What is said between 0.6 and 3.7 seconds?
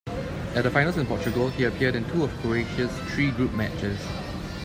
the finals in Portugal, he appeared in two of Croatia's three group